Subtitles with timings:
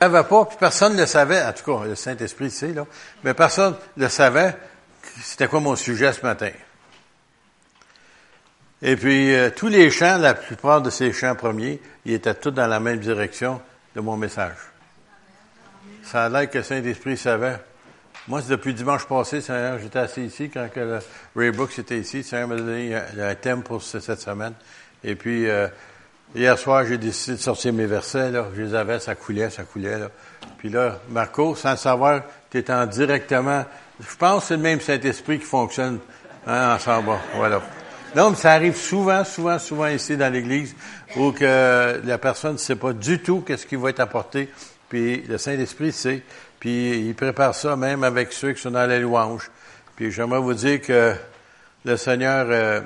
[0.00, 2.86] savait pas, puis personne ne le savait, en tout cas, le Saint-Esprit sait, là,
[3.22, 4.56] mais personne ne savait
[5.22, 6.50] c'était quoi mon sujet ce matin.
[8.82, 12.50] Et puis, euh, tous les chants, la plupart de ces chants premiers, ils étaient tous
[12.50, 13.60] dans la même direction
[13.94, 14.56] de mon message.
[16.02, 17.58] Ça a l'air que le Saint-Esprit savait.
[18.26, 19.40] Moi, c'est depuis dimanche passé,
[19.82, 20.98] j'étais assis ici quand que le
[21.36, 22.22] Ray Brooks était ici.
[22.22, 24.54] Seigneur m'a donné un thème pour cette semaine.
[25.04, 25.68] Et puis, euh,
[26.34, 28.32] hier soir, j'ai décidé de sortir mes versets.
[28.56, 29.98] Je les avais, ça coulait, ça coulait.
[30.58, 33.64] Puis là, Marco, sans savoir, tu étais en directement...
[34.00, 35.98] Je pense que c'est le même Saint-Esprit qui fonctionne
[36.46, 37.10] hein, ensemble.
[37.36, 37.60] Voilà.
[38.16, 40.74] Non, mais ça arrive souvent, souvent, souvent ici dans l'Église
[41.16, 44.48] où que la personne ne sait pas du tout qu'est-ce qui va être apporté,
[44.88, 46.22] puis le Saint-Esprit sait,
[46.58, 49.50] puis il prépare ça même avec ceux qui sont dans les louanges.
[49.94, 51.14] Puis j'aimerais vous dire que
[51.84, 52.80] le Seigneur, euh,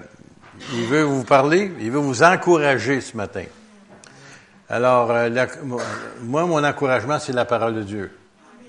[0.72, 3.45] il veut vous parler, il veut vous encourager ce matin.
[4.68, 5.46] Alors, euh,
[6.22, 8.18] moi, mon encouragement, c'est la parole de Dieu.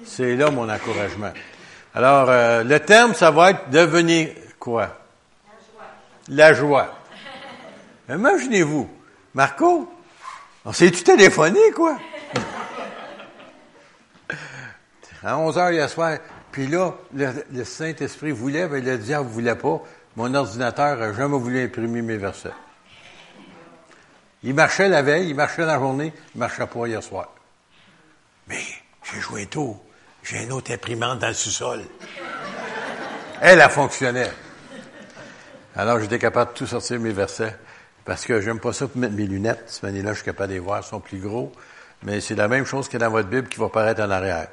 [0.06, 1.32] C'est là mon encouragement.
[1.94, 4.30] Alors, euh, le terme, ça va être devenir
[4.60, 4.98] quoi?
[6.28, 6.94] La joie.
[8.10, 8.90] Imaginez-vous,
[9.34, 9.92] Marco,
[10.66, 11.98] on s'est-tu téléphoné, quoi?
[15.26, 16.18] à 11 heures hier soir,
[16.52, 19.82] puis là, le, Saint-Esprit voulait, mais le diable voulait pas?
[20.16, 22.54] Mon ordinateur n'a jamais voulu imprimer mes versets.
[24.44, 27.30] Il marchait la veille, il marchait la journée, il marchait pas hier soir.
[28.48, 28.62] Mais
[29.04, 29.82] j'ai joué tôt.
[30.24, 31.84] J'ai une autre imprimante dans le sous-sol.
[33.42, 34.26] Elle a fonctionné.
[35.76, 37.56] Alors, j'étais capable de tout sortir mes versets.
[38.06, 39.64] Parce que j'aime pas ça pour mettre mes lunettes.
[39.66, 41.52] Cette année-là, je suis capable de les voir, elles sont plus gros.
[42.04, 44.48] Mais c'est la même chose que dans votre Bible qui va paraître en arrière.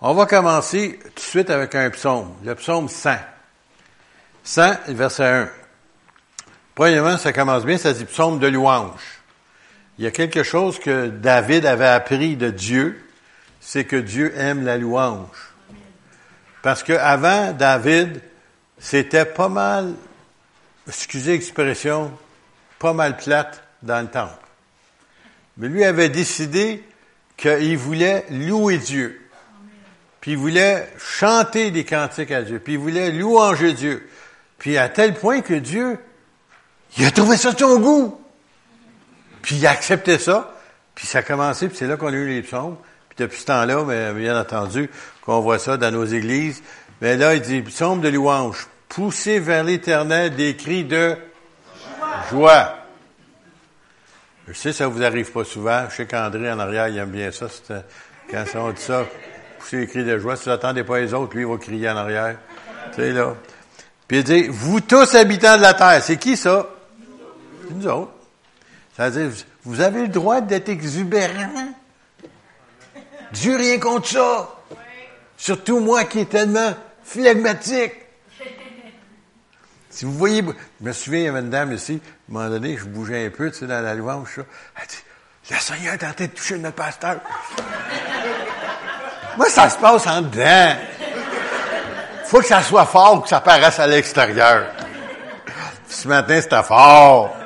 [0.00, 2.34] On va commencer tout de suite avec un psaume.
[2.42, 3.16] Le psaume 100.
[4.46, 5.50] 100, verset 1.
[6.76, 9.00] Premièrement, ça commence bien, ça dit psaume de louange.
[9.98, 13.04] Il y a quelque chose que David avait appris de Dieu,
[13.60, 15.52] c'est que Dieu aime la louange.
[16.62, 18.20] Parce que avant David,
[18.78, 19.94] c'était pas mal,
[20.86, 22.12] excusez l'expression,
[22.78, 24.46] pas mal plate dans le temple.
[25.56, 26.84] Mais lui avait décidé
[27.36, 29.28] qu'il voulait louer Dieu.
[30.20, 32.60] Puis il voulait chanter des cantiques à Dieu.
[32.60, 34.08] Puis il voulait louanger Dieu.
[34.58, 35.98] Puis à tel point que Dieu,
[36.96, 38.20] il a trouvé ça de son goût.
[39.42, 40.52] Puis il a accepté ça.
[40.94, 42.76] Puis ça a commencé, puis c'est là qu'on a eu les psaumes.
[43.08, 44.90] Puis depuis ce temps-là, mais bien entendu,
[45.22, 46.62] qu'on voit ça dans nos églises.
[47.02, 51.16] Mais là, il dit, psaume de louange, poussez vers l'éternel des cris de
[52.30, 52.76] joie.
[54.48, 55.84] Je sais, ça vous arrive pas souvent.
[55.90, 57.46] Je sais qu'André, en arrière, il aime bien ça.
[58.30, 59.04] Quand on dit ça,
[59.58, 60.36] pousser des cris de joie.
[60.36, 62.36] Si vous n'attendez pas les autres, lui, il va crier en arrière.
[62.94, 63.34] Tu sais, là.
[64.08, 66.02] Puis il dit, vous tous habitants de la terre.
[66.02, 66.66] C'est qui ça?
[67.70, 68.12] Nous autres.
[68.96, 71.74] Ça veut dire, vous avez le droit d'être exubérant.
[73.32, 74.48] Dieu rien contre ça.
[75.36, 76.74] Surtout moi qui est tellement
[77.04, 77.92] phlegmatique.
[79.90, 80.42] Si vous voyez,
[80.80, 83.26] je me souviens, il y avait une dame ici, à un moment donné, je bougeais
[83.26, 84.40] un peu, tu sais, dans la louange.
[84.76, 84.96] Elle dit,
[85.50, 87.20] le Seigneur est en train de toucher notre pasteur.
[89.36, 90.76] Moi, ça se passe en dedans.
[92.26, 94.66] Faut que ça soit fort, que ça paraisse à l'extérieur.
[95.88, 97.36] Ce matin, c'était fort.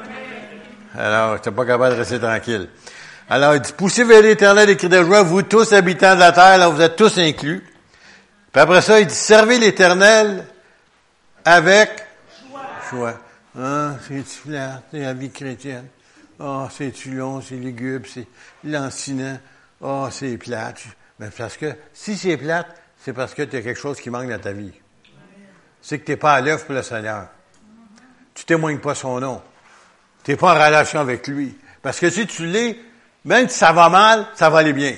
[0.99, 2.69] Alors, j'étais pas capable de rester tranquille.
[3.29, 6.33] Alors, il dit, poussez vers l'éternel des cris de joie, vous tous habitants de la
[6.33, 7.65] terre, là, vous êtes tous inclus.
[8.53, 10.45] Puis après ça, il dit, servez l'éternel
[11.45, 11.91] avec
[12.91, 13.15] joie.
[13.59, 14.53] Ah, c'est-tu
[14.91, 15.87] c'est la vie chrétienne?
[16.41, 18.27] Ah, c'est-tu long, c'est lugubre, c'est
[18.65, 19.39] lancinant?
[19.85, 20.81] Ah, c'est plate.
[21.19, 24.28] Mais parce que si c'est plate, c'est parce que tu as quelque chose qui manque
[24.28, 24.72] dans ta vie.
[25.81, 27.28] C'est que tu n'es pas à l'œuvre pour le Seigneur.
[28.34, 29.43] Tu témoignes pas son nom.
[30.22, 31.56] Tu n'es pas en relation avec lui.
[31.83, 32.78] Parce que si tu l'es,
[33.25, 34.94] même si ça va mal, ça va aller bien.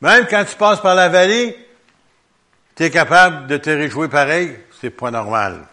[0.00, 1.54] Même quand tu passes par la vallée,
[2.74, 5.66] tu es capable de te réjouir pareil, c'est pas normal.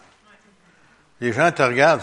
[1.20, 2.02] Les gens te regardent.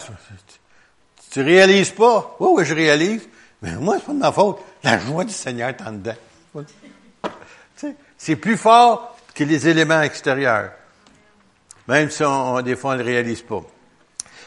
[1.31, 2.35] Tu, ne réalises pas.
[2.39, 3.29] Oui, oui, je réalise.
[3.61, 4.59] Mais moi, c'est pas de ma faute.
[4.83, 6.15] La joie du Seigneur est en dedans.
[8.25, 10.71] C'est plus fort que les éléments extérieurs.
[11.87, 13.61] Même si on, des fois on ne le réalise pas.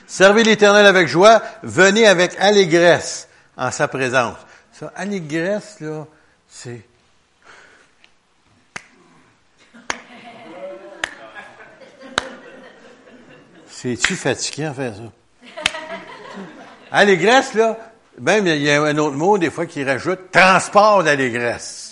[0.04, 4.36] Servez l'Éternel avec joie, venez avec allégresse en sa présence.
[4.72, 6.08] Ça, allégresse, là,
[6.48, 6.80] c'est...
[13.68, 15.52] C'est-tu fatiguant faire ça?
[16.90, 17.78] Allégresse, là,
[18.18, 21.87] même il y a un autre mot des fois qui rajoute transport d'allégresse.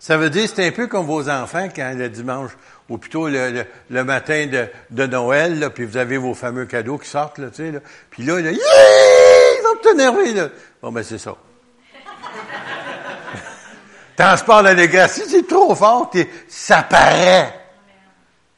[0.00, 2.52] Ça veut dire c'est un peu comme vos enfants quand le dimanche
[2.88, 6.96] ou plutôt le, le, matin de, de Noël, là, puis vous avez vos fameux cadeaux
[6.96, 7.80] qui sortent, là, tu sais, là.
[8.08, 10.48] Puis là, ils vont te énerver, là.
[10.80, 11.36] Bon, ben, c'est ça.
[14.74, 15.22] négresse.
[15.22, 16.10] Si c'est trop fort,
[16.48, 17.52] ça paraît.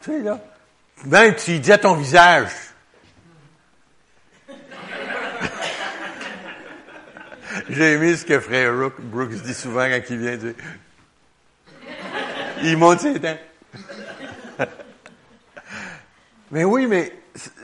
[0.01, 0.39] Tu sais, là.
[1.05, 2.51] Même tu dis à ton visage.
[7.69, 10.55] J'ai aimé ce que frère Brooks dit souvent quand il vient dire.
[12.63, 13.39] Il monte ses dents.
[16.51, 17.13] mais oui, mais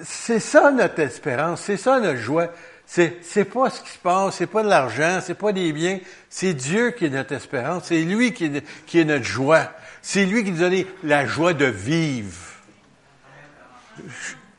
[0.02, 2.48] c'est ça notre espérance, c'est ça notre joie.
[2.86, 5.98] C'est, pas ce qui se passe, c'est pas de l'argent, c'est pas des biens,
[6.30, 9.70] c'est Dieu qui est notre espérance, c'est lui qui est, qui est notre joie.
[10.00, 12.48] C'est lui qui nous donne la joie de vivre.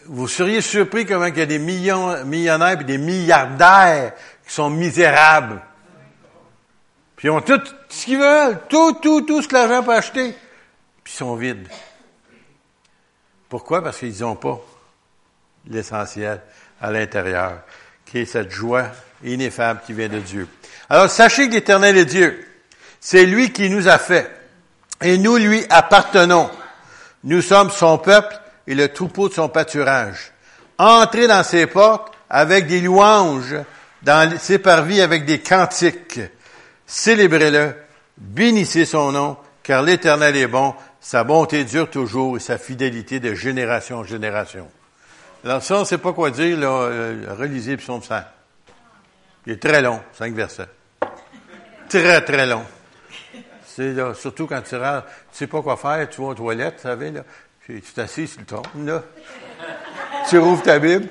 [0.05, 4.13] Vous seriez surpris comment il y a des millions, millionnaires et des milliardaires
[4.45, 5.61] qui sont misérables.
[7.19, 10.33] Puis ils ont tout ce qu'ils veulent, tout, tout, tout ce que l'argent peut acheter,
[11.03, 11.67] puis ils sont vides.
[13.49, 13.83] Pourquoi?
[13.83, 14.57] Parce qu'ils n'ont pas
[15.67, 16.39] l'essentiel
[16.79, 17.59] à l'intérieur,
[18.05, 18.85] qui est cette joie
[19.21, 20.47] ineffable qui vient de Dieu.
[20.89, 22.47] Alors, sachez que l'Éternel est Dieu.
[23.01, 24.31] C'est lui qui nous a fait.
[25.01, 26.49] Et nous lui appartenons.
[27.25, 30.31] Nous sommes son peuple et le troupeau de son pâturage.
[30.77, 33.57] Entrez dans ses portes avec des louanges,
[34.03, 36.21] dans ses parvis avec des cantiques.
[36.89, 37.75] Célébrez-le,
[38.17, 43.35] bénissez son nom, car l'Éternel est bon, sa bonté dure toujours et sa fidélité de
[43.35, 44.67] génération en génération.
[45.45, 48.15] Alors ça, on ne sait pas quoi dire, là, euh, relisez Psaume 100.
[49.45, 50.65] Il est très long, cinq versets.
[51.89, 52.65] Très, très long.
[53.67, 56.77] C'est là, surtout quand tu rentres, tu sais pas quoi faire, tu vas aux toilettes,
[56.77, 57.21] tu savez, là,
[57.67, 59.03] tu sur le trône, là.
[60.27, 61.07] Tu rouvres ta Bible.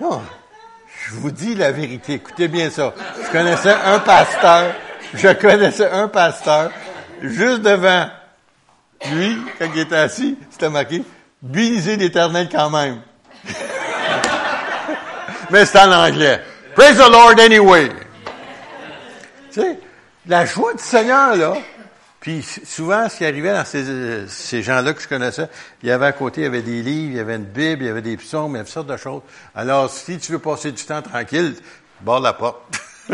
[0.00, 0.22] Non,
[1.06, 2.94] je vous dis la vérité, écoutez bien ça.
[3.22, 4.74] Je connaissais un pasteur,
[5.12, 6.70] je connaissais un pasteur,
[7.20, 8.08] juste devant
[9.12, 11.02] lui, quand il était assis, c'était marqué,
[11.42, 13.02] Bénisez l'Éternel quand même.
[15.50, 16.40] Mais c'est en anglais.
[16.74, 17.90] Praise the Lord anyway.
[19.52, 19.78] Tu sais,
[20.26, 21.52] la joie du Seigneur, là.
[22.24, 25.46] Puis souvent, ce qui arrivait dans ces, gens-là que je connaissais,
[25.82, 27.82] il y avait à côté, il y avait des livres, il y avait une Bible,
[27.82, 29.20] il y avait des psaumes, il y avait toutes sortes de choses.
[29.54, 31.54] Alors, si tu veux passer du temps tranquille,
[32.00, 32.62] barre la porte.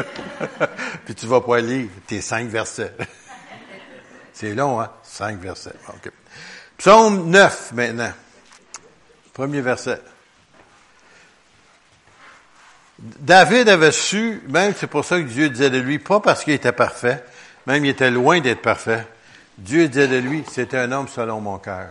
[1.04, 2.94] Puis tu vas pas lire tes cinq versets.
[4.32, 4.92] C'est long, hein?
[5.02, 5.74] Cinq versets.
[5.96, 6.10] Okay.
[6.78, 8.12] Psaume 9 maintenant.
[9.32, 10.00] Premier verset.
[13.00, 16.52] David avait su, même c'est pour ça que Dieu disait de lui, pas parce qu'il
[16.52, 17.24] était parfait,
[17.66, 19.06] même il était loin d'être parfait.
[19.58, 21.90] Dieu disait de lui, c'était un homme selon mon cœur.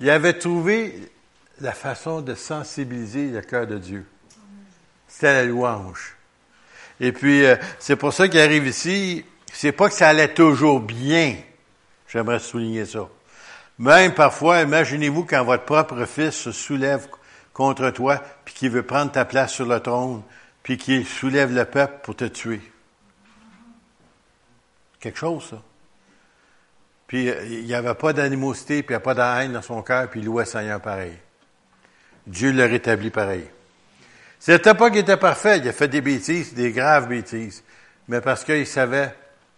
[0.00, 1.10] Il avait trouvé
[1.60, 4.06] la façon de sensibiliser le cœur de Dieu.
[5.08, 6.16] C'était la louange.
[7.00, 10.80] Et puis, euh, c'est pour ça qu'il arrive ici, c'est pas que ça allait toujours
[10.80, 11.36] bien.
[12.08, 13.08] J'aimerais souligner ça.
[13.78, 17.06] Même parfois, imaginez-vous quand votre propre fils se soulève
[17.52, 20.22] contre toi, puis qu'il veut prendre ta place sur le trône,
[20.62, 22.60] puis qu'il soulève le peuple pour te tuer.
[25.00, 25.62] Quelque chose, ça.
[27.06, 29.62] Puis euh, il n'y avait pas d'animosité, puis il n'y a pas de haine dans
[29.62, 31.16] son cœur, puis il louait Seigneur pareil.
[32.26, 33.48] Dieu le rétablit pareil.
[34.38, 37.62] C'était pas qu'il était parfait, il a fait des bêtises, des graves bêtises,
[38.08, 39.14] mais parce qu'il savait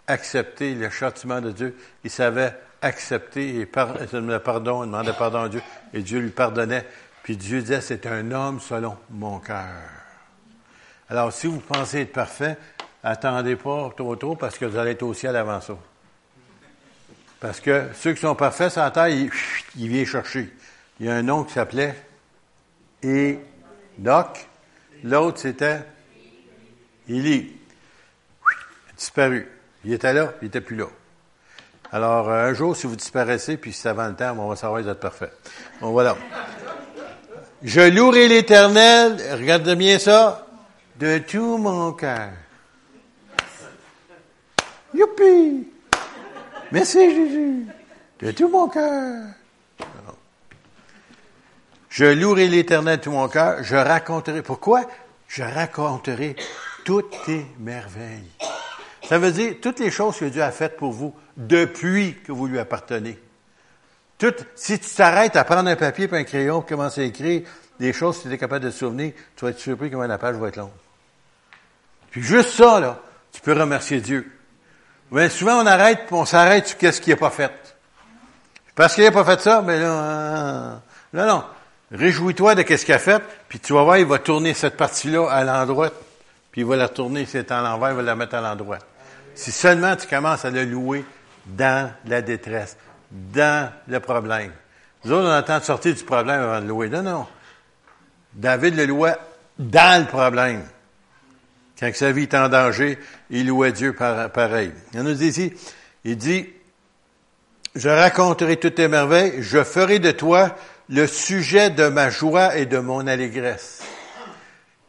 [0.07, 5.63] accepter le châtiment de Dieu, il savait accepter et par, il demandait pardon à Dieu,
[5.93, 6.87] et Dieu lui pardonnait.
[7.23, 9.67] Puis Dieu disait, c'est un homme selon mon cœur.
[11.11, 12.57] Alors, si vous pensez être parfait,
[13.03, 15.75] attendez pas trop trop parce que vous allez être au ciel avant ça.
[17.41, 19.31] Parce que ceux qui sont parfaits la terre, ils,
[19.77, 20.53] viennent chercher.
[20.99, 21.95] Il y a un nom qui s'appelait
[23.05, 24.49] Enoch.
[25.05, 25.83] L'autre, c'était
[27.09, 27.57] Élie.
[28.97, 29.49] Disparu.
[29.85, 30.87] Il était là, il n'était plus là.
[31.93, 34.81] Alors, euh, un jour, si vous disparaissez, puis c'est avant le terme, on va savoir
[34.81, 35.31] que vous êtes parfait.
[35.81, 36.17] Bon, voilà.
[37.63, 40.47] Je louerai l'Éternel, regarde bien ça,
[40.99, 42.31] de tout mon cœur.
[44.95, 45.69] Youpi!
[46.73, 47.67] Merci Jésus!
[48.21, 49.27] De tout mon cœur.
[51.89, 53.63] Je louerai l'Éternel de tout mon cœur.
[53.63, 54.43] Je raconterai.
[54.43, 54.83] Pourquoi?
[55.27, 56.37] Je raconterai
[56.85, 58.31] toutes tes merveilles.
[59.09, 62.47] Ça veut dire toutes les choses que Dieu a faites pour vous depuis que vous
[62.47, 63.19] lui appartenez.
[64.55, 67.43] Si tu t'arrêtes à prendre un papier et un crayon pour commencer à écrire
[67.79, 70.37] des choses que tu es capable de souvenir, tu vas être surpris comment la page
[70.37, 70.71] va être longue.
[72.11, 73.01] Puis juste ça, là,
[73.33, 74.38] tu peux remercier Dieu.
[75.11, 77.53] Mais souvent, on arrête, on s'arrête sur qu'est-ce qui n'est pas fait.
[78.75, 80.81] Parce qu'il n'a pas fait ça, mais là,
[81.13, 81.45] non, non.
[81.91, 85.27] Réjouis-toi de qu'est-ce qu'il a fait, puis tu vas voir, il va tourner cette partie-là
[85.31, 85.91] à l'endroit,
[86.53, 88.79] puis il va la tourner, si c'est à l'envers, il va la mettre à l'endroit.
[89.35, 91.05] Si seulement tu commences à le louer
[91.47, 92.77] dans la détresse,
[93.11, 94.53] dans le problème.
[95.05, 96.89] Nous autres, on attend de sortir du problème avant de louer.
[96.89, 97.27] Non, non.
[98.35, 99.17] David le louait
[99.59, 100.63] dans le problème.
[101.79, 102.99] Quand sa vie est en danger,
[103.31, 104.73] il louait Dieu pareil.
[104.95, 105.53] Il nous dit ici,
[106.05, 106.49] il dit,
[107.75, 110.57] je raconterai toutes tes merveilles, je ferai de toi
[110.89, 113.83] le sujet de ma joie et de mon allégresse.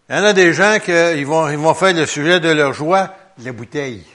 [0.09, 3.51] Il y en a des gens qui vont, faire le sujet de leur joie, la
[3.51, 4.05] bouteille.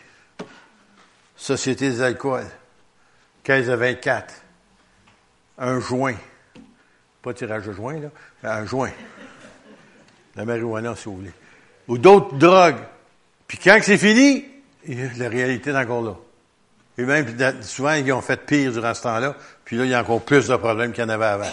[1.37, 2.47] Société des alcools.
[3.45, 4.35] 15 à 24.
[5.59, 6.16] Un joint.
[7.23, 8.00] Pas tirage de joint,
[8.43, 8.90] là, un joint.
[10.35, 11.33] La marijuana, si vous voulez.
[11.88, 12.83] Ou d'autres drogues.
[13.47, 14.45] Puis quand c'est fini,
[15.17, 16.17] la réalité est encore là.
[16.97, 17.26] Et même,
[17.62, 19.35] souvent, ils ont fait pire durant ce temps-là.
[19.64, 21.50] Puis là, il y a encore plus de problèmes qu'il y en avait avant.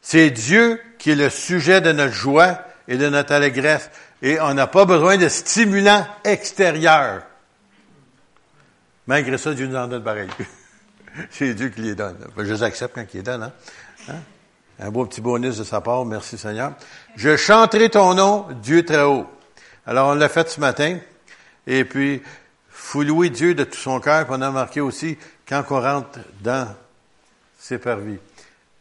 [0.00, 3.90] C'est Dieu qui est le sujet de notre joie et de notre allégresse.
[4.22, 7.22] Et on n'a pas besoin de stimulants extérieurs.
[9.06, 10.28] Malgré ça, Dieu nous en donne pareil.
[11.30, 12.16] C'est Dieu qui les donne.
[12.36, 13.42] Je les accepte quand il les donne.
[13.42, 13.52] Hein?
[14.08, 14.20] hein?
[14.84, 16.04] Un beau petit bonus de sa part.
[16.04, 16.72] Merci Seigneur.
[17.14, 19.26] Je chanterai ton nom, Dieu très haut.
[19.86, 20.98] Alors, on l'a fait ce matin.
[21.68, 22.20] Et puis,
[22.68, 24.24] faut louer Dieu de tout son cœur.
[24.24, 25.16] Puis on a marqué aussi
[25.48, 26.66] quand on rentre dans
[27.60, 28.18] ses parvis.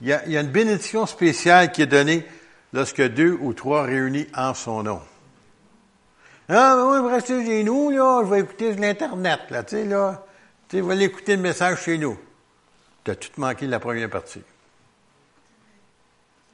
[0.01, 2.25] Il y, a, une bénédiction spéciale qui est donnée
[2.73, 5.01] lorsque deux ou trois réunis en son nom.
[6.49, 9.75] Ah, ben moi, je vais rester chez nous, là, je vais écouter l'Internet, là, tu
[9.75, 10.25] sais, là.
[10.67, 12.17] Tu sais, je vais écouter le message chez nous.
[13.03, 14.41] Tu as tout manqué la première partie.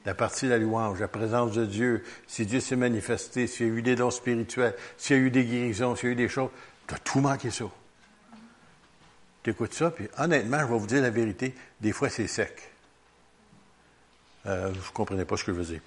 [0.08, 3.70] La partie de la louange, la présence de Dieu, si Dieu s'est manifesté, s'il y
[3.70, 6.16] a eu des dons spirituels, s'il y a eu des guérisons, s'il y a eu
[6.16, 6.48] des choses,
[6.86, 7.66] tu as tout manqué ça.
[9.42, 12.72] Tu écoutes ça, puis honnêtement, je vais vous dire la vérité, des fois c'est sec.
[14.46, 15.80] Euh, vous ne comprenez pas ce que je veux dire.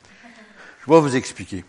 [0.85, 1.65] Je vais vous expliquer.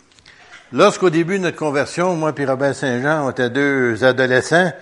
[0.73, 4.75] Lorsqu'au début de notre conversion, moi et Robert Saint-Jean, on était deux adolescents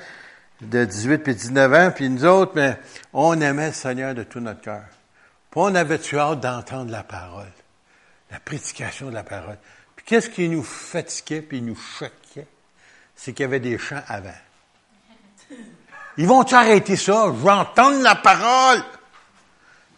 [0.60, 2.80] de 18 et 19 ans, puis nous autres, mais
[3.12, 4.82] on aimait le Seigneur de tout notre cœur.
[5.52, 7.46] Puis on avait-tu hâte d'entendre la parole,
[8.30, 9.58] la prédication de la parole.
[9.96, 12.46] Puis qu'est-ce qui nous fatiguait puis nous choquait?
[13.14, 14.30] C'est qu'il y avait des chants avant.
[16.16, 17.26] Ils vont-tu arrêter ça?
[17.26, 18.82] Je veux entendre la parole!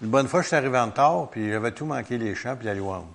[0.03, 2.67] Une bonne fois, je suis arrivé en retard, puis j'avais tout manqué les chants puis
[2.67, 3.07] la louange.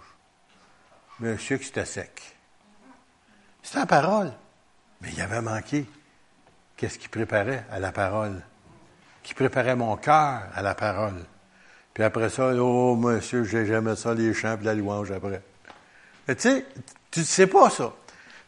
[1.20, 2.38] Monsieur, que c'était sec.
[3.62, 4.34] C'était la parole.
[5.02, 5.86] Mais il avait manqué.
[6.78, 8.42] Qu'est-ce qui préparait à la parole?
[9.24, 11.26] Qui préparait mon cœur à la parole.
[11.98, 15.42] Puis après ça, oh monsieur, j'ai jamais ça, les chants et la louange après.
[16.28, 16.64] Mais tu sais,
[17.10, 17.92] tu ne sais pas ça.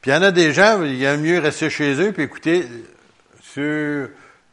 [0.02, 2.22] Puis il y en a des gens, il y a mieux rester chez eux puis
[2.22, 2.68] écouter
[3.42, 4.10] sur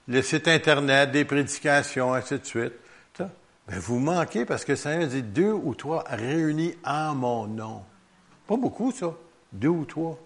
[0.08, 2.72] le site Internet des prédications, ainsi de suite.
[3.18, 7.82] Ben, vous manquez parce que ça veut dire deux ou trois réunis en mon nom.
[8.46, 9.12] Pas beaucoup, ça.
[9.52, 10.18] Deux ou trois.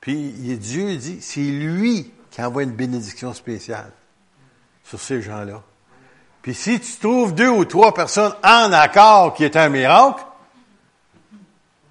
[0.00, 3.90] Puis Dieu dit, c'est lui qui envoie une bénédiction spéciale
[4.84, 5.64] sur ces gens-là.
[6.42, 10.24] Puis si tu trouves deux ou trois personnes en accord qui est un miracle,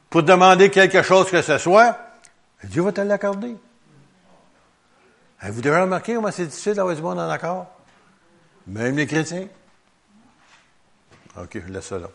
[0.09, 1.97] pour demander quelque chose que ce soit,
[2.63, 3.55] Dieu va te l'accorder.
[5.43, 7.67] Vous devez remarquer comment c'est difficile d'avoir du monde en accord?
[8.65, 9.47] Même les chrétiens.
[11.37, 12.07] OK, je laisse ça là.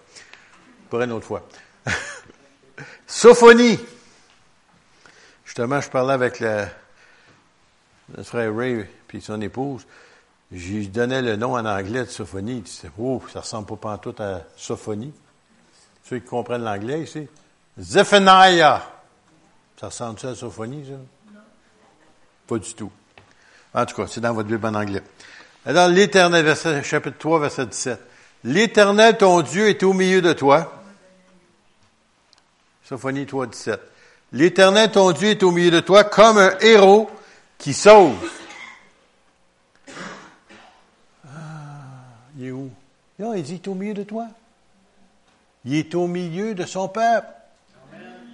[0.90, 1.46] Pour une autre fois.
[3.06, 3.78] Sophonie.
[5.44, 6.66] Justement, je parlais avec le,
[8.24, 9.86] frère Ray puis son épouse.
[10.52, 12.56] J'ai donné le nom en anglais de Sophonie.
[12.58, 15.12] Il disait, oh, ça ressemble pas tout à Sophonie.
[16.04, 17.26] Ceux qui comprennent l'anglais ici.
[17.80, 18.82] Zephaniah.
[19.80, 20.92] Ça ressemble ça à Sophonie, ça?
[21.32, 21.40] Non.
[22.46, 22.92] Pas du tout.
[23.72, 25.02] En tout cas, c'est dans votre Bible en anglais.
[25.64, 26.54] Alors, l'Éternel,
[26.84, 28.00] chapitre 3, verset 17.
[28.44, 30.82] L'Éternel, ton Dieu, est au milieu de toi.
[32.84, 33.80] Sophonie 3, 17.
[34.32, 37.08] L'Éternel, ton Dieu, est au milieu de toi comme un héros
[37.56, 38.18] qui sauve.
[42.42, 42.70] Il est où?
[43.20, 44.26] Non, il dit, il est au milieu de toi.
[45.64, 47.28] Il est au milieu de son peuple.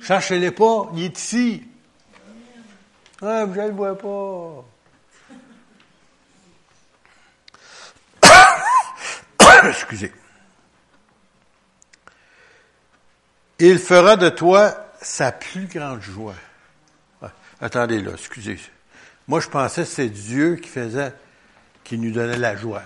[0.01, 1.63] Cherchez-le pas, il est ici.
[3.21, 4.65] Ah, je ne le vois pas.
[9.69, 10.13] Excusez.
[13.59, 16.37] Il fera de toi sa plus grande joie.
[17.21, 18.59] Ah, attendez là, excusez.
[19.27, 21.13] Moi, je pensais que c'est Dieu qui faisait,
[21.85, 22.85] qui nous donnait la joie.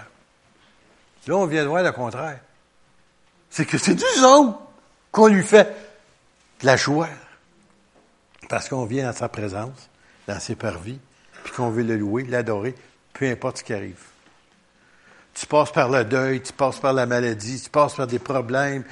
[1.27, 2.41] Là, on vient de voir le contraire.
[3.51, 4.59] C'est que c'est nous autres
[5.11, 5.75] qu'on lui fait
[6.63, 7.09] la joie.
[8.49, 9.89] Parce qu'on vient dans sa présence,
[10.27, 10.99] dans ses parvis,
[11.45, 12.75] puis qu'on veut le louer, l'adorer,
[13.13, 14.01] peu importe ce qui arrive.
[15.35, 18.85] Tu passes par le deuil, tu passes par la maladie, tu passes par des problèmes.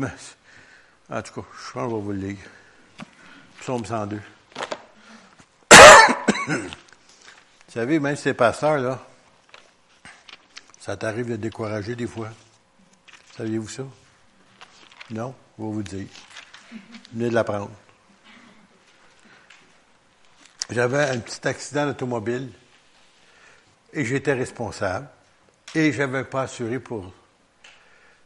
[0.00, 2.36] En tout cas, je pense je vais vous le lire.
[3.60, 4.20] Psaume 102.
[6.48, 6.58] vous
[7.68, 9.00] savez, même ces pasteurs, là,
[10.84, 12.28] ça t'arrive de décourager des fois?
[13.38, 13.84] Saviez-vous ça?
[15.10, 15.34] Non?
[15.56, 16.06] Je vais vous dire.
[17.10, 17.70] Venez de l'apprendre.
[20.68, 22.50] j'avais un petit accident d'automobile
[23.94, 25.08] et j'étais responsable
[25.74, 27.14] et j'avais pas assuré pour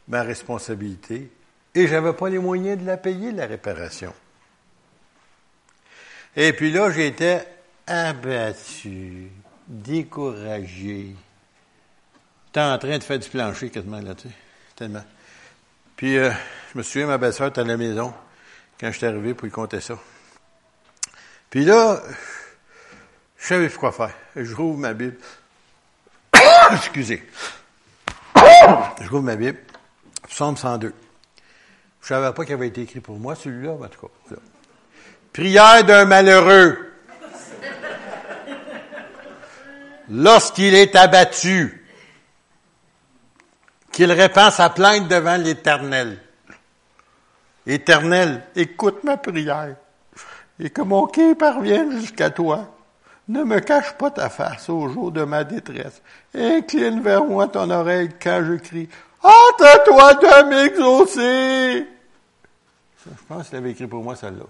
[0.09, 1.31] ma responsabilité
[1.73, 4.13] et j'avais pas les moyens de la payer, la réparation.
[6.35, 7.47] Et puis là, j'étais
[7.87, 9.31] abattu,
[9.65, 11.15] découragé.
[12.49, 14.33] J'étais en train de faire du plancher quasiment là, tu sais,
[14.75, 15.03] tellement.
[15.95, 16.31] Puis euh,
[16.73, 18.11] je me souviens, ma belle-sœur était à la maison
[18.79, 19.99] quand je suis arrivé pour lui compter ça.
[21.51, 22.01] Puis là,
[23.37, 24.15] je savais quoi faire.
[24.35, 25.17] Je rouvre ma Bible.
[26.71, 27.23] Excusez.
[28.35, 29.59] Je rouvre ma Bible.
[30.27, 30.91] Psaume 102.
[32.01, 34.35] Je savais pas qu'il avait été écrit pour moi, celui-là, en tout cas.
[35.33, 36.93] Prière d'un malheureux.
[40.09, 41.78] Lorsqu'il est abattu,
[43.99, 46.19] qu'il répand sa plainte devant l'Éternel.
[47.67, 49.75] Éternel, écoute ma prière
[50.57, 52.69] et que mon cœur parvienne jusqu'à toi.
[53.27, 56.01] Ne me cache pas ta face au jour de ma détresse.
[56.33, 58.87] Incline vers moi ton oreille quand je crie.
[59.21, 61.85] Hâte-toi de m'exaucer!
[63.05, 64.45] Je pense qu'il avait écrit pour moi celle-là.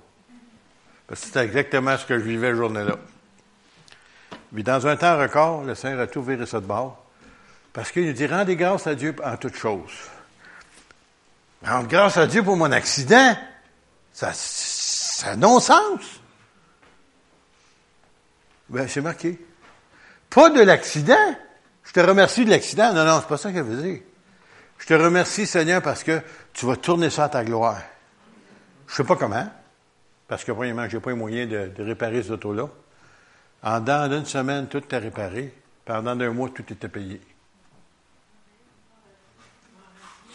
[1.07, 2.97] Parce que c'était exactement ce que je vivais journée-là.
[4.51, 7.08] Mais dans un temps record, le Seigneur a tout viré ça de bord.
[7.73, 10.09] Parce qu'il nous dit, rendez grâce à Dieu en toutes choses.
[11.63, 13.37] Rendre grâce à Dieu pour mon accident,
[14.13, 16.01] ça, ça non-sens.
[18.69, 19.39] Ben, c'est marqué.
[20.29, 21.35] Pas de l'accident.
[21.83, 22.93] Je te remercie de l'accident.
[22.93, 24.01] Non, non, c'est pas ça qu'elle veut dire.
[24.77, 26.21] Je te remercie, Seigneur, parce que
[26.53, 27.81] tu vas tourner ça à ta gloire.
[28.87, 29.47] Je sais pas comment,
[30.27, 32.69] parce que premièrement, j'ai pas les moyens de, réparer ce auto-là.
[33.61, 35.53] En dans d'une semaine, tout était réparé.
[35.85, 37.19] Pendant un mois, tout était payé.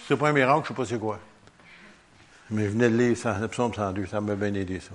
[0.06, 1.18] C'est pas un miracle, je sais pas c'est quoi.
[2.50, 4.94] Mais je venais de lire le psaume 102, ça m'a bien aidé, ça.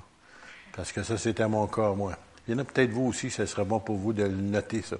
[0.76, 2.14] Parce que ça, c'était mon corps, moi.
[2.48, 4.82] Il y en a peut-être vous aussi, ce serait bon pour vous de le noter,
[4.82, 4.98] ça.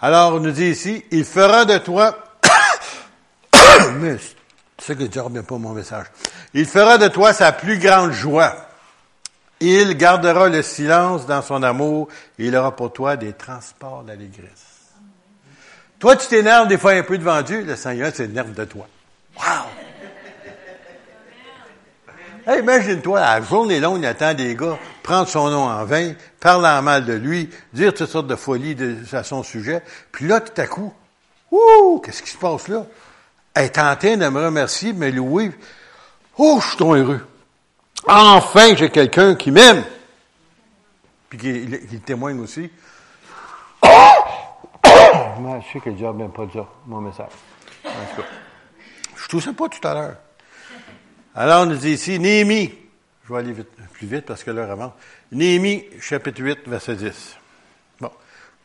[0.00, 2.16] Alors, on nous dit ici, il fera de toi,
[3.98, 4.16] mais
[4.78, 6.06] c'est que je ne pas mon message.
[6.54, 8.54] Il fera de toi sa plus grande joie.
[9.58, 14.66] Il gardera le silence dans son amour et il aura pour toi des transports d'allégresse.
[15.98, 18.86] Toi, tu t'énerves des fois un peu devant Dieu, le Seigneur s'énerve de toi.
[19.38, 19.66] Wow!
[22.58, 26.82] Imagine-toi, la journée longue, il attend des gars prendre son nom en vain, parler en
[26.82, 28.76] mal de lui, dire toutes sortes de folies
[29.12, 29.82] à son sujet.
[30.10, 30.92] Puis là, tout à coup,
[31.50, 32.86] ouh, qu'est-ce qui se passe là?
[33.54, 35.50] Elle est tenté de me remercier, de me louer.
[36.38, 37.26] Oh, je suis trop heureux.
[38.06, 39.84] Enfin, j'ai quelqu'un qui m'aime.
[41.28, 42.70] Puis qui, témoigne aussi.
[44.84, 46.46] Je sais que le diable pas
[46.86, 47.26] mon message.
[47.84, 48.28] En tout cas,
[49.26, 50.16] je toussais pas tout à l'heure.
[51.34, 52.72] Alors, on nous dit ici, Néhémie,
[53.24, 53.54] je vais aller
[53.92, 54.92] plus vite parce que l'heure avance.
[55.32, 57.36] Néhémie, chapitre 8, verset 10.
[57.98, 58.12] Bon.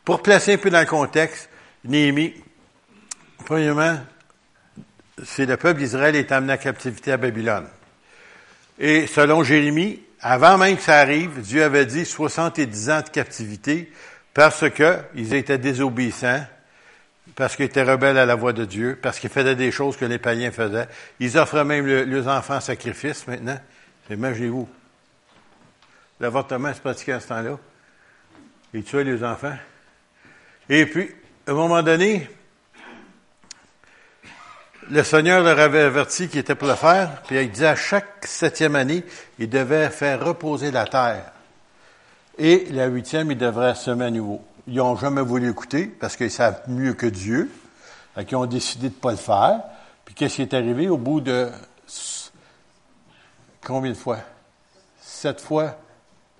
[0.04, 1.48] Pour placer un peu dans le contexte,
[1.84, 2.34] Néhémie,
[3.44, 3.98] premièrement,
[5.24, 7.66] c'est le peuple d'Israël est amené à captivité à Babylone.
[8.78, 13.90] Et selon Jérémie, avant même que ça arrive, Dieu avait dit 70 ans de captivité
[14.32, 16.46] parce qu'ils étaient désobéissants
[17.34, 20.04] parce qu'ils étaient rebelles à la voix de Dieu, parce qu'ils faisaient des choses que
[20.04, 20.88] les païens faisaient.
[21.20, 23.58] Ils offraient même leurs enfants en sacrifice maintenant.
[24.10, 24.68] Imaginez-vous.
[26.20, 27.58] L'avortement se pratiquait à ce temps-là.
[28.74, 29.56] Ils tuaient les enfants.
[30.68, 31.10] Et puis,
[31.46, 32.28] à un moment donné,
[34.90, 38.26] le Seigneur leur avait averti qu'il était pour le faire, puis il disait à chaque
[38.26, 39.04] septième année,
[39.38, 41.32] il devait faire reposer la terre.
[42.38, 46.30] Et la huitième, il devrait semer à nouveau ils n'ont jamais voulu écouter parce qu'ils
[46.30, 47.50] savent mieux que Dieu.
[48.14, 49.62] Fait ils ont décidé de ne pas le faire.
[50.04, 51.50] Puis qu'est-ce qui est arrivé au bout de
[53.64, 54.18] combien de fois?
[55.00, 55.76] Sept fois?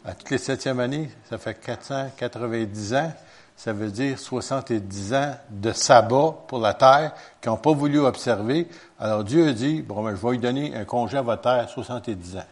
[0.04, 3.12] À toutes les septièmes années, ça fait 490 ans.
[3.56, 8.68] Ça veut dire 70 ans de sabbat pour la terre qui n'ont pas voulu observer.
[8.98, 11.68] Alors Dieu a dit, bon, ben, je vais lui donner un congé à votre terre
[11.68, 12.44] 70 ans.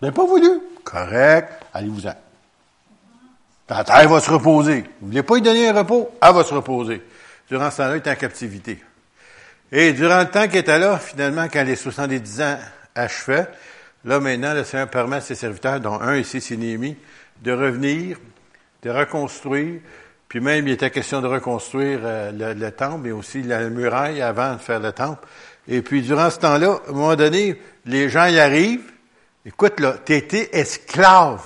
[0.00, 0.60] Vous n'avez pas voulu?
[0.82, 2.23] Correct, allez-vous-en.
[3.68, 4.84] La terre va se reposer.
[5.00, 6.10] Vous ne voulez pas lui donner un repos?
[6.20, 7.02] Elle va se reposer.
[7.48, 8.82] Durant ce temps-là, il est en captivité.
[9.72, 12.58] Et durant le temps qu'il était là, finalement, quand les 70 ans
[12.94, 13.48] achevaient,
[14.04, 16.96] là maintenant, le Seigneur permet à ses serviteurs, dont un ici, c'est Néhémie,
[17.42, 18.18] de revenir,
[18.82, 19.80] de reconstruire,
[20.28, 24.54] puis même il était question de reconstruire euh, le, temple, mais aussi la muraille avant
[24.54, 25.26] de faire le temple.
[25.68, 28.92] Et puis durant ce temps-là, à un moment donné, les gens y arrivent.
[29.46, 31.44] Écoute, là, t'étais esclave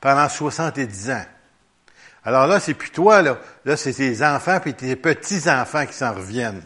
[0.00, 1.24] pendant 70 ans.
[2.24, 3.38] Alors là, c'est plus toi, là.
[3.64, 6.62] Là, c'est tes enfants puis tes petits-enfants qui s'en reviennent.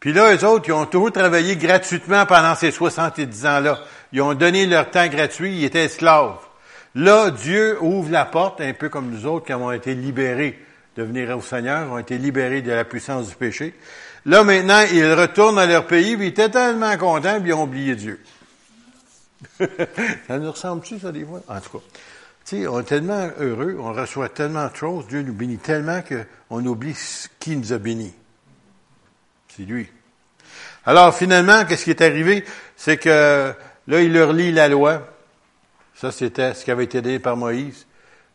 [0.00, 3.78] Puis là, eux autres, ils ont toujours travaillé gratuitement pendant ces 70 ans-là.
[4.12, 6.38] Ils ont donné leur temps gratuit, ils étaient esclaves.
[6.94, 10.58] Là, Dieu ouvre la porte, un peu comme nous autres qui avons été libérés
[10.96, 13.74] de venir au Seigneur, ont été libérés de la puissance du péché.
[14.26, 17.64] Là, maintenant, ils retournent à leur pays, puis ils étaient tellement contents, puis ils ont
[17.64, 18.20] oublié Dieu.
[19.58, 21.40] ça nous ressemble-tu, ça, des fois?
[21.48, 21.84] En tout cas.
[22.52, 26.96] On est tellement heureux, on reçoit tellement de choses, Dieu nous bénit tellement qu'on oublie
[27.38, 28.14] qui nous a bénis.
[29.48, 29.88] C'est lui.
[30.84, 32.44] Alors, finalement, qu'est-ce qui est arrivé?
[32.76, 33.52] C'est que,
[33.86, 35.06] là, il leur lit la loi.
[35.94, 37.86] Ça, c'était ce qui avait été donné par Moïse.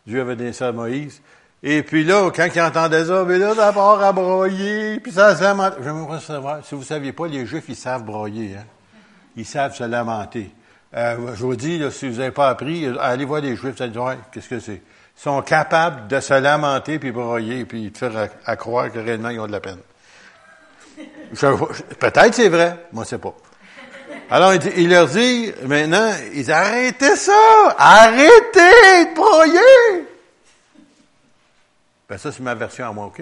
[0.05, 1.21] Dieu avait donné ça à Moïse.
[1.63, 5.41] Et puis là, quand ils entendaient ça, mais là, d'abord à broyer, puis ça se
[5.41, 5.77] lamentait.
[5.83, 8.55] J'aimerais savoir, si vous ne saviez pas, les Juifs, ils savent broyer.
[8.55, 8.65] Hein?
[9.35, 10.51] Ils savent se lamenter.
[10.95, 13.91] Euh, je vous dis, si vous n'avez pas appris, allez voir les Juifs, vous allez
[13.91, 14.81] dire, qu'est-ce que c'est?
[15.17, 19.29] Ils sont capables de se lamenter, puis broyer, puis de faire à, croire que réellement,
[19.29, 19.79] ils ont de la peine.
[21.99, 23.35] Peut-être c'est vrai, moi, je sais pas.
[24.29, 27.75] Alors, il, leur dit, maintenant, ils arrêtez ça!
[27.77, 30.07] Arrêtez de broyer!
[32.07, 33.21] Ben ça, c'est ma version à moi, OK?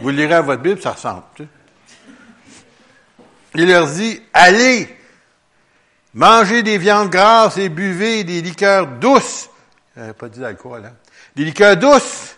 [0.00, 1.22] Vous lirez à votre Bible, ça ressemble.
[3.54, 4.88] Il leur dit, allez,
[6.14, 9.48] Mangez des viandes grasses et buvez des liqueurs douces.
[9.96, 10.92] Il pas dit d'alcool, hein?
[11.36, 12.36] Des liqueurs douces.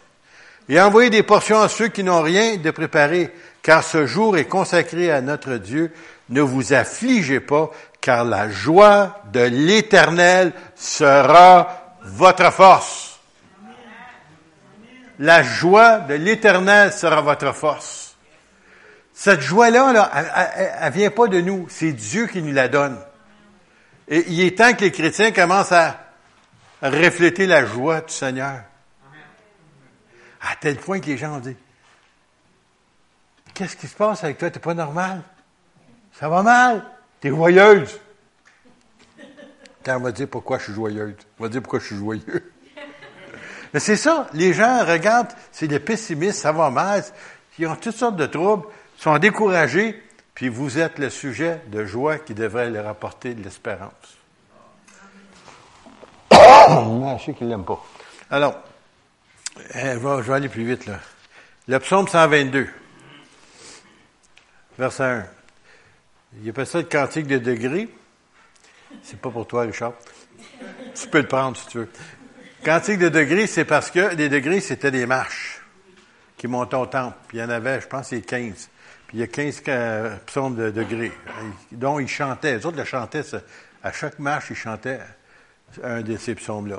[0.68, 3.32] Et envoyez des portions à ceux qui n'ont rien de préparé,
[3.62, 5.92] car ce jour est consacré à notre Dieu.
[6.28, 13.20] Ne vous affligez pas, car la joie de l'Éternel sera votre force.
[15.18, 18.16] La joie de l'Éternel sera votre force.
[19.14, 20.10] Cette joie-là, là,
[20.56, 22.98] elle, ne vient pas de nous, c'est Dieu qui nous la donne.
[24.12, 25.98] Et il est temps que les chrétiens commencent à
[26.82, 28.62] refléter la joie du Seigneur.
[30.42, 31.56] À tel point que les gens ont dit,
[33.54, 34.50] qu'est-ce qui se passe avec toi?
[34.50, 35.22] T'es pas normal?
[36.12, 36.84] Ça va mal?
[37.22, 37.98] T'es joyeuse?
[39.82, 41.14] Quand on va dire pourquoi je suis joyeuse?
[41.38, 42.52] On va dire pourquoi je suis joyeux?
[43.72, 44.28] Mais c'est ça.
[44.34, 47.02] Les gens regardent, c'est des pessimistes, ça va mal.
[47.58, 48.66] Ils ont toutes sortes de troubles,
[48.98, 50.02] sont découragés.
[50.42, 53.92] Puis vous êtes le sujet de joie qui devrait leur apporter de l'espérance.
[56.32, 57.80] je sais qu'il l'aime pas.
[58.28, 58.60] Alors,
[59.72, 60.98] eh, je vais aller plus vite là.
[61.68, 62.68] Le psaume 122,
[64.76, 65.26] verset 1.
[66.42, 67.88] Il appelle ça le cantique de degrés.
[69.04, 69.92] C'est pas pour toi, Richard.
[70.92, 71.88] Tu peux le prendre si tu veux.
[72.64, 75.62] Cantique de degrés, c'est parce que les degrés, c'était des marches
[76.36, 77.16] qui montaient au temple.
[77.28, 78.70] Puis il y en avait, je pense, c'est 15
[79.12, 79.62] il y a 15
[80.26, 81.12] psaumes de degrés,
[81.70, 82.56] dont il chantait.
[82.56, 83.22] Les autres le chantaient,
[83.82, 85.00] à chaque marche, ils chantaient
[85.82, 86.78] un de ces psaumes-là.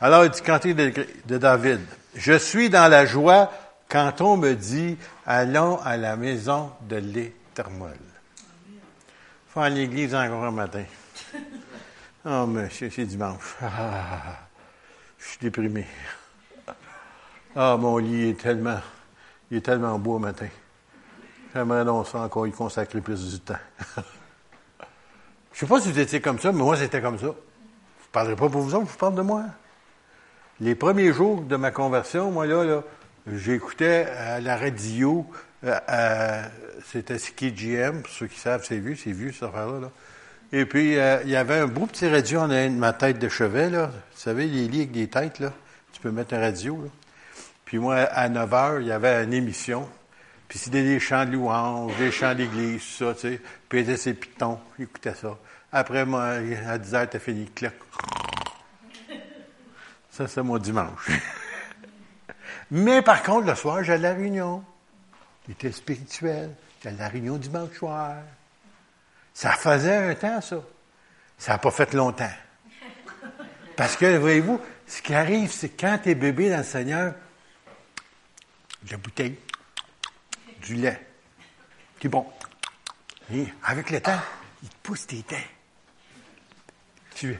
[0.00, 1.80] Alors, il dit, cantique de, David,
[2.16, 3.52] je suis dans la joie
[3.88, 4.96] quand on me dit,
[5.26, 7.98] allons à la maison de l'Éternel.
[9.48, 10.84] Faut aller à l'église encore un matin.
[12.24, 13.56] Oh, monsieur, c'est dimanche.
[13.60, 14.38] Ah,
[15.18, 15.84] je suis déprimé.
[17.56, 18.78] Ah, mon lit est tellement,
[19.50, 20.46] il est tellement beau au matin.
[21.54, 23.54] J'aimerais donc ça encore y consacrer plus du temps.
[23.96, 24.04] je ne
[25.54, 27.26] sais pas si vous étiez comme ça, mais moi, c'était comme ça.
[27.26, 29.44] Je ne parlerai pas pour vous autres, je parle de moi?
[30.60, 32.82] Les premiers jours de ma conversion, moi, là,
[33.30, 35.26] j'écoutais à la radio,
[35.64, 36.42] euh,
[36.90, 39.80] c'était GM, pour ceux qui savent, c'est vu, c'est vu, cette affaire-là.
[39.80, 39.90] Là.
[40.52, 43.28] Et puis, euh, il y avait un beau petit radio en de ma tête de
[43.28, 43.86] chevet, là.
[43.86, 45.52] Vous savez, les lits avec des têtes, là.
[45.92, 46.90] Tu peux mettre un radio, là.
[47.64, 49.88] Puis moi, à 9 heures, il y avait une émission.
[50.52, 53.40] Puis c'était des chants de louange, des chants d'église, tout ça, tu sais.
[53.70, 55.38] Puis il était ses pitons, il ça.
[55.72, 56.24] Après, moi,
[56.68, 57.72] à 10 heures, t'as fini, clac.
[60.10, 61.08] Ça, c'est mon dimanche.
[62.70, 64.62] Mais par contre, le soir, j'ai la réunion.
[65.48, 66.50] Il était spirituel.
[66.84, 68.16] J'ai la réunion dimanche soir.
[69.32, 70.56] Ça faisait un temps, ça.
[71.38, 72.28] Ça n'a pas fait longtemps.
[73.74, 77.14] Parce que, voyez-vous, ce qui arrive, c'est quand tu es bébé dans le Seigneur,
[78.90, 79.38] la bouteille,
[80.62, 81.00] du lait.
[81.98, 82.26] Qui bon.
[83.32, 84.20] Et avec le temps,
[84.62, 85.36] il te pousse tes dents.
[87.14, 87.38] Tu,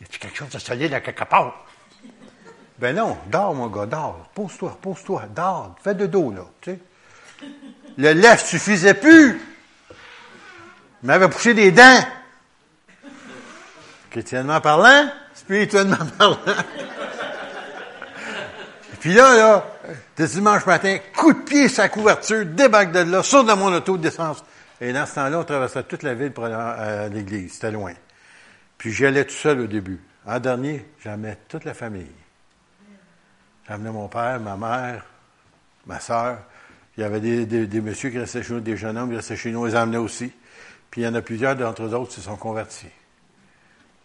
[0.00, 1.66] y a-tu quelque chose de solide à quelque part?
[2.78, 4.28] Ben non, dors, mon gars, dors.
[4.34, 5.76] Pose-toi, pose-toi, dors.
[5.82, 6.44] Fais de dos, là.
[6.60, 6.78] Tu sais.
[7.96, 9.40] Le lait suffisait plus.
[11.02, 12.00] Il m'avait poussé des dents.
[14.10, 16.38] Chrétiennement parlant, spirituellement parlant.
[18.92, 19.73] Et puis là, là,
[20.16, 23.96] de dimanche matin, coup de pied sa couverture, débarque de là, saute dans mon auto
[23.96, 24.44] d'essence.
[24.80, 27.54] Et dans ce temps-là, on traversait toute la ville pour aller à l'église.
[27.54, 27.92] C'était loin.
[28.76, 30.00] Puis j'allais tout seul au début.
[30.26, 32.10] En dernier, j'amenais toute la famille.
[33.68, 35.04] J'amenais mon père, ma mère,
[35.86, 36.38] ma soeur.
[36.96, 39.50] Il y avait des, messieurs qui restaient chez nous, des jeunes hommes qui restaient chez
[39.50, 40.32] nous, ils amenaient aussi.
[40.90, 42.90] Puis il y en a plusieurs d'entre eux autres qui se sont convertis.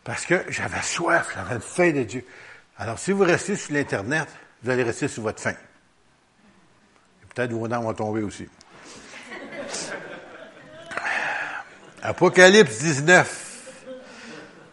[0.03, 2.25] Parce que j'avais soif, j'avais faim de Dieu.
[2.77, 4.27] Alors, si vous restez sur l'Internet,
[4.63, 5.55] vous allez rester sur votre faim.
[7.47, 8.47] Vos dents vont tomber aussi.
[12.01, 13.83] Apocalypse 19,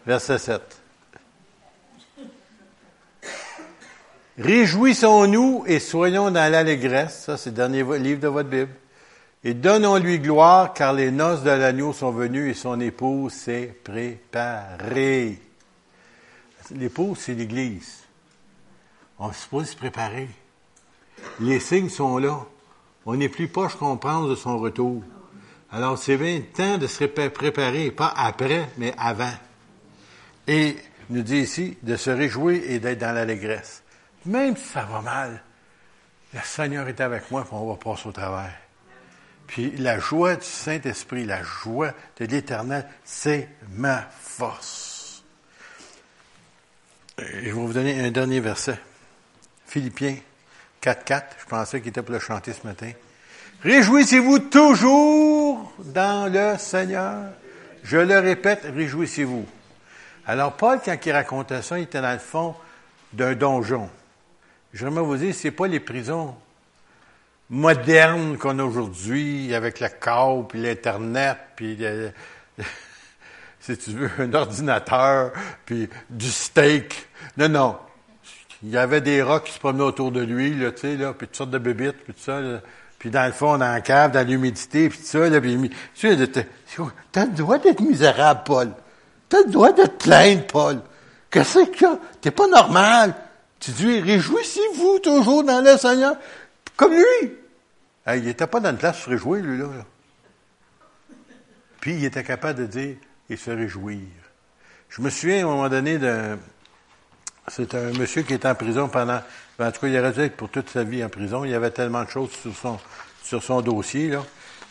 [0.07, 0.63] verset 7.
[4.39, 8.73] Réjouissons-nous et soyons dans l'allégresse, ça c'est le dernier livre de votre Bible,
[9.45, 15.41] et donnons-lui gloire car les noces de l'agneau sont venues et son épouse s'est préparée.
[16.73, 18.03] L'épouse, c'est l'Église.
[19.19, 20.29] On se supposé se préparer.
[21.41, 22.45] Les signes sont là.
[23.07, 25.03] On n'est plus poche qu'on pense de son retour.
[25.71, 29.33] Alors, c'est bien temps de se préparer, pas après, mais avant.
[30.49, 30.77] Et
[31.09, 33.83] nous dit ici de se réjouir et d'être dans l'allégresse.
[34.25, 35.43] Même si ça va mal,
[36.35, 38.55] le Seigneur est avec moi, puis on va passer au travers.
[39.47, 45.23] Puis la joie du Saint-Esprit, la joie de l'Éternel, c'est ma force.
[47.19, 48.79] Je vais vous donner un dernier verset.
[49.67, 50.17] Philippiens
[50.83, 52.91] 4.4, je pensais qu'il était pour le chanter ce matin.
[53.63, 57.31] Réjouissez-vous toujours dans le Seigneur.
[57.83, 59.47] Je le répète, réjouissez-vous.
[60.27, 62.55] Alors Paul, quand il racontait ça, il était dans le fond
[63.13, 63.89] d'un donjon.
[64.75, 66.35] J'aimerais vous dire, c'est pas les prisons
[67.49, 71.79] modernes qu'on a aujourd'hui, avec le câble, puis l'Internet, puis
[73.61, 75.33] si tu veux, un ordinateur,
[75.65, 77.07] puis du steak.
[77.37, 77.79] Non, non.
[78.63, 81.13] Il y avait des rocs qui se promenaient autour de lui, là, tu sais, là,
[81.13, 82.41] puis toutes sortes de bébites, puis tout ça,
[82.99, 86.07] Puis dans le fond, dans la cave, dans l'humidité, puis tout ça, là, puis tu
[86.07, 88.73] as le droit d'être misérable, Paul.
[89.29, 90.81] T'as le droit de te plaindre, Paul.
[91.31, 91.99] Qu'est-ce que?
[92.21, 93.15] T'es pas normal.
[93.61, 96.17] Tu dis, réjouissez-vous toujours dans le Seigneur.
[96.77, 97.33] Comme lui.
[98.15, 99.67] il n'était pas dans une place se réjouir, lui, là.
[101.81, 102.97] Puis il était capable de dire
[103.29, 104.01] et se réjouir.
[104.89, 106.39] Je me souviens à un moment donné d'un.
[107.49, 109.21] C'est un monsieur qui était en prison pendant.
[109.59, 111.45] En tout cas, il aurait dû être pour toute sa vie en prison.
[111.45, 112.79] Il y avait tellement de choses sur son,
[113.23, 114.25] sur son dossier, là.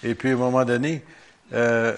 [0.04, 1.04] Et puis, à un moment donné,
[1.54, 1.96] euh,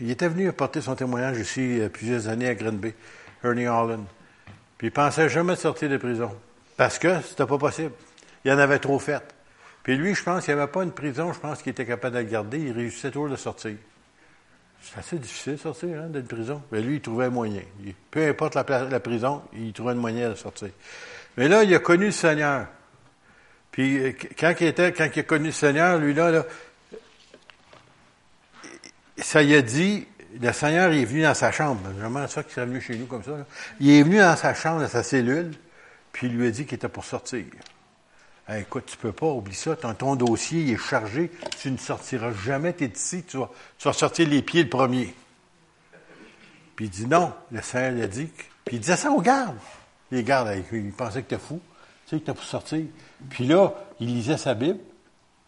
[0.00, 2.94] il était venu apporter son témoignage ici il y a plusieurs années à Green Bay,
[3.44, 4.04] Ernie Holland.
[4.78, 6.30] Puis il pensait jamais sortir de prison.
[6.76, 7.92] Parce que c'était pas possible.
[8.44, 9.22] Il en avait trop fait.
[9.82, 12.16] Puis lui, je pense qu'il n'y avait pas une prison, je pense qu'il était capable
[12.16, 12.58] de le garder.
[12.58, 13.74] Il réussissait toujours de sortir.
[14.82, 16.62] C'est assez difficile de sortir hein, d'une prison.
[16.72, 17.62] Mais lui, il trouvait un moyen.
[18.10, 20.70] peu importe la, prison, il trouvait un moyen de sortir.
[21.36, 22.66] Mais là, il a connu le Seigneur.
[23.70, 26.44] Puis euh, quand il était, quand il a connu le Seigneur, lui là, là
[29.18, 30.06] ça y a dit,
[30.40, 31.80] le Seigneur est venu dans sa chambre.
[31.84, 33.32] C'est vraiment ça qui est venu chez nous comme ça.
[33.78, 35.52] Il est venu dans sa chambre, dans sa cellule,
[36.12, 37.44] puis il lui a dit qu'il était pour sortir.
[38.58, 42.32] Écoute, tu peux pas, oublie ça, ton, ton dossier il est chargé, tu ne sortiras
[42.32, 45.14] jamais, tu es ici, tu vas, tu vas sortir les pieds le premier.
[46.74, 48.28] Puis il dit non, le Seigneur lui a dit,
[48.64, 49.58] puis il disait ça aux gardes.
[50.10, 51.60] Les gardes, ils pensaient que tu es fou,
[52.06, 52.84] tu sais, que tu pour sortir.
[53.28, 54.80] Puis là, il lisait sa Bible,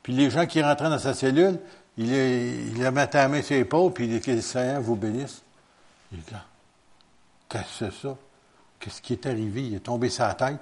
[0.02, 1.58] puis les gens qui rentraient dans sa cellule,
[1.96, 4.96] il, il a mis la main sur l'épaule, puis il dit que le Seigneur vous
[4.96, 5.42] bénisse.
[6.12, 6.32] Il dit,
[7.48, 8.16] qu'est-ce que c'est ça?
[8.78, 9.62] Qu'est-ce qui est arrivé?
[9.62, 10.60] Il est tombé sa tête.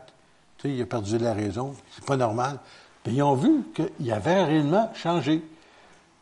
[0.60, 1.74] Tu sais, il a perdu la raison.
[1.92, 2.58] C'est pas normal.
[3.02, 5.42] Puis ils ont vu qu'il avait réellement changé.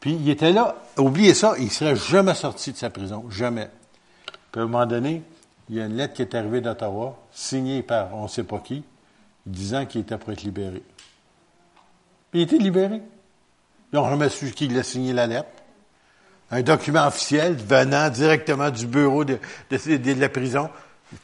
[0.01, 0.77] Puis il était là.
[0.97, 3.25] Oubliez ça, il serait jamais sorti de sa prison.
[3.31, 3.69] Jamais.
[4.53, 5.23] Puis à un moment donné,
[5.69, 8.59] il y a une lettre qui est arrivée d'Ottawa, signée par on ne sait pas
[8.59, 8.85] qui,
[9.45, 10.83] disant qu'il était pour être libéré.
[12.33, 13.03] Il était libéré.
[13.93, 15.49] Ils n'ont jamais su qui l'a signé la lettre.
[16.51, 19.39] Un document officiel venant directement du bureau de,
[19.71, 20.71] la prison,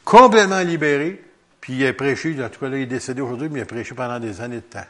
[0.03, 1.23] complètement libéré,
[1.65, 3.65] puis il a prêché, en tout cas là, il est décédé aujourd'hui, mais il a
[3.65, 4.85] prêché pendant des années de temps.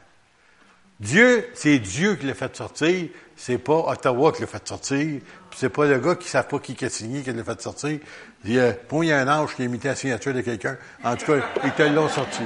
[1.00, 3.08] Dieu, c'est Dieu qui l'a fait sortir,
[3.38, 6.50] c'est pas Ottawa qui l'a fait sortir, puis c'est pas le gars qui ne savent
[6.50, 7.98] pas qui a signé qui l'a fait sortir.
[8.44, 8.52] Il
[8.92, 10.76] il y a un ange qui a imité la signature de quelqu'un.
[11.02, 12.44] En tout cas, ils te l'ont sorti.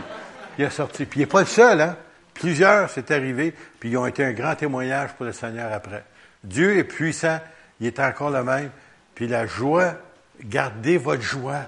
[0.59, 1.05] Il a sorti.
[1.05, 1.97] Puis il n'est pas le seul, hein?
[2.35, 6.03] Plusieurs, c'est arrivé, puis ils ont été un grand témoignage pour le Seigneur après.
[6.43, 7.39] Dieu est puissant,
[7.79, 8.69] il est encore le même.
[9.15, 9.95] Puis la joie,
[10.43, 11.61] gardez votre joie.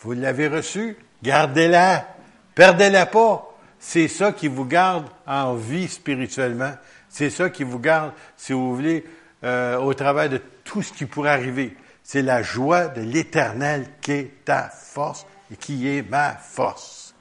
[0.00, 2.06] Vous l'avez reçue, gardez-la.
[2.54, 3.48] Perdez-la pas.
[3.78, 6.72] C'est ça qui vous garde en vie spirituellement.
[7.08, 9.04] C'est ça qui vous garde, si vous voulez,
[9.44, 11.76] euh, au travers de tout ce qui pourrait arriver.
[12.04, 17.14] C'est la joie de l'éternel qui est ta force et qui est ma force.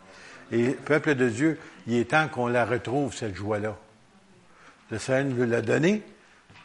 [0.51, 3.75] Et peuple de Dieu, il est temps qu'on la retrouve, cette joie-là.
[4.91, 6.03] Le Seigneur nous l'a donnée.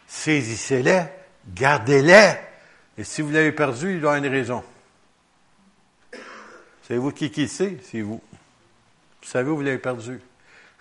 [0.07, 1.09] Saisissez-la,
[1.55, 2.39] gardez-la.
[2.99, 4.65] Et si vous l'avez perdu, il doit y avoir une raison.
[6.87, 7.79] Savez-vous qui qui sait?
[7.83, 8.21] C'est vous.
[9.23, 10.21] Vous savez où vous l'avez perdu?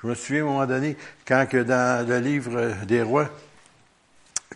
[0.03, 3.29] Je me souviens à un moment donné, quand que dans le livre des rois,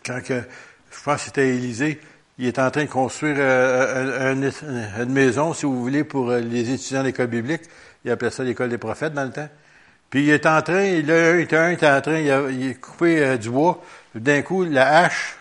[0.05, 0.43] quand que,
[0.91, 1.99] je pense que c'était Élisée,
[2.38, 4.35] il est en train de construire euh,
[5.03, 7.63] une maison, si vous voulez, pour euh, les étudiants de l'école biblique.
[8.05, 9.49] Il appelait ça l'école des prophètes dans le temps.
[10.12, 13.23] Puis il est en train, il, a, il est en train, il a, il coupé
[13.23, 13.83] euh, du bois.
[14.13, 15.35] D'un coup, la hache,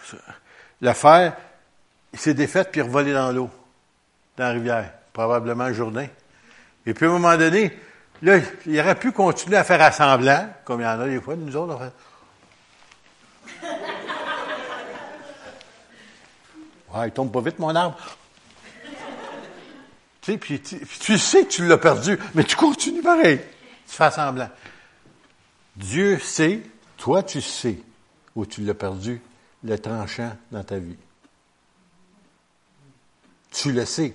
[0.80, 1.36] la fer,
[2.14, 3.50] il s'est défait puis il est revolé dans l'eau,
[4.38, 6.06] dans la rivière, probablement Jourdain.
[6.86, 7.76] Et puis à un moment donné,
[8.22, 11.34] là, il aurait pu continuer à faire assemblant, comme il y en a des fois,
[11.34, 11.92] nous autres, en fait.
[16.94, 17.98] Ouais, il tombe pas vite, mon arbre.
[20.22, 23.40] tu sais, puis tu, tu, sais que tu l'as perdu, mais tu continues pareil.
[23.86, 24.48] Tu fais semblant.
[25.76, 26.62] Dieu sait,
[26.96, 27.78] toi tu sais
[28.34, 29.20] où tu l'as perdu,
[29.64, 30.96] le tranchant dans ta vie.
[33.52, 34.14] Tu le sais.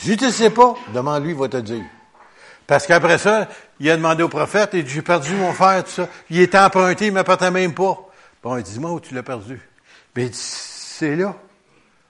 [0.00, 1.84] Si tu ne sais pas, demande-lui, il va te dire.
[2.66, 6.08] Parce qu'après ça, il a demandé au prophète, et j'ai perdu mon frère, tout ça.
[6.30, 7.98] Il est emprunté, il ne m'appartient même pas.
[8.42, 9.60] Bon, il dit, moi où tu l'as perdu?
[10.14, 11.36] Ben, il dit, c'est là.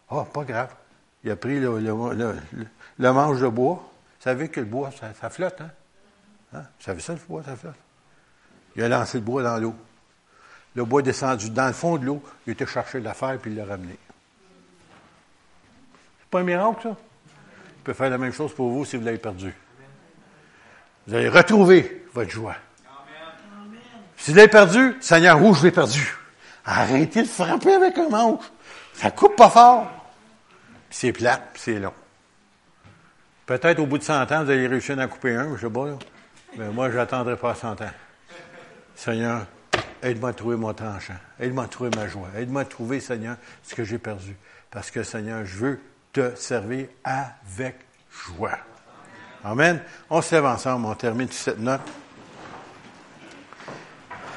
[0.08, 0.72] oh, pas grave.
[1.24, 1.68] Il a pris le,
[3.12, 3.74] manche de bois.
[3.74, 5.70] Vous savez que le bois, ça, flotte, hein?
[6.54, 6.62] hein?
[6.62, 7.74] Vous savez ça, le bois, ça flotte?
[8.76, 9.74] Il a lancé le bois dans l'eau.
[10.76, 12.22] Le bois est descendu dans le fond de l'eau.
[12.46, 13.98] Il était chercher l'affaire puis il l'a ramené.
[16.20, 16.96] C'est pas un miracle, ça?
[17.80, 19.54] Il peut faire la même chose pour vous si vous l'avez perdu.
[21.06, 22.56] Vous allez retrouver votre joie.
[24.18, 26.14] Si vous l'avez perdu, Seigneur, où je l'ai perdu?
[26.66, 28.44] Arrêtez de frapper avec un manche.
[28.92, 29.90] Ça coupe pas fort.
[30.90, 31.94] c'est plat, c'est long.
[33.46, 35.72] Peut-être au bout de 100 ans, vous allez réussir à en couper un, je sais
[35.72, 35.86] pas.
[36.58, 37.90] Mais moi, je n'attendrai pas 100 ans.
[38.94, 39.46] Seigneur,
[40.02, 41.16] aide-moi à trouver mon tranchant.
[41.38, 42.28] Aide-moi à trouver ma joie.
[42.36, 44.36] Aide-moi à trouver, Seigneur, ce que j'ai perdu.
[44.70, 45.80] Parce que, Seigneur, je veux
[46.12, 47.76] te servir avec
[48.10, 48.58] joie.
[49.44, 49.82] Amen.
[50.08, 51.80] On se lève ensemble, on termine cette note.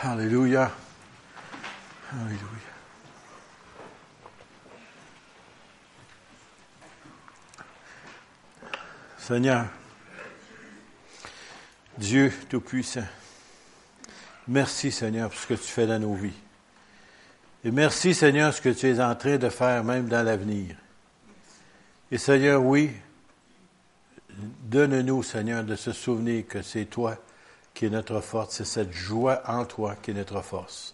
[0.02, 0.72] Alléluia.
[2.12, 2.40] Alléluia.
[9.18, 9.66] Seigneur,
[11.98, 13.06] Dieu Tout-Puissant,
[14.50, 16.34] merci Seigneur pour ce que tu fais dans nos vies.
[17.64, 20.76] Et merci Seigneur ce que tu es en train de faire même dans l'avenir.
[22.14, 22.92] Et Seigneur, oui,
[24.66, 27.16] donne-nous Seigneur de se souvenir que c'est toi
[27.74, 30.94] qui est notre force, c'est cette joie en toi qui est notre force.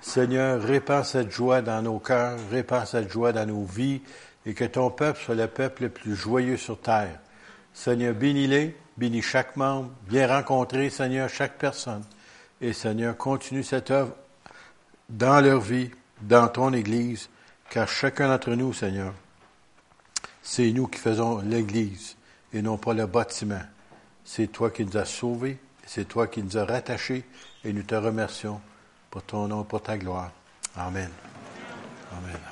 [0.00, 4.02] Seigneur, répands cette joie dans nos cœurs, répands cette joie dans nos vies,
[4.46, 7.18] et que ton peuple soit le peuple le plus joyeux sur terre.
[7.74, 12.04] Seigneur, bénis-les, bénis chaque membre, bien rencontrer, Seigneur, chaque personne.
[12.60, 14.14] Et Seigneur, continue cette œuvre
[15.08, 17.30] dans leur vie, dans ton Église,
[17.68, 19.12] car chacun d'entre nous, Seigneur,
[20.42, 22.16] c'est nous qui faisons l'Église
[22.52, 23.62] et non pas le bâtiment.
[24.24, 27.24] C'est toi qui nous as sauvés, c'est toi qui nous as rattachés
[27.64, 28.60] et nous te remercions
[29.10, 30.32] pour ton nom, pour ta gloire.
[30.76, 31.10] Amen.
[32.12, 32.51] Amen.